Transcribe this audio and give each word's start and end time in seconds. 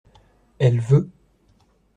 Elle 0.57 0.79
veut. 0.79 1.11